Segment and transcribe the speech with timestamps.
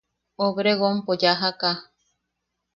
[0.45, 1.69] Obregonpo yajaka.